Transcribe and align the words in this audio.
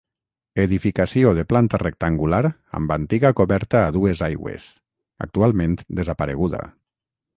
Edificació 0.61 1.33
de 1.39 1.43
planta 1.51 1.79
rectangular 1.83 2.39
amb 2.79 2.95
antiga 2.95 3.33
coberta 3.41 3.83
a 3.91 3.95
dues 3.99 4.25
aigües, 4.29 4.67
actualment 5.27 5.77
desapareguda. 6.01 6.65